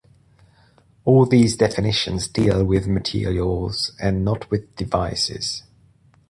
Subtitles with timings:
[1.05, 5.61] All these definitions deal with materials and not with devices.